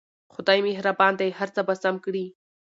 خدای 0.33 0.59
مهربان 0.67 1.13
دی 1.19 1.29
هر 1.39 1.49
څه 1.55 1.61
به 1.67 1.73
سم 1.83 1.95
کړي 2.05 2.25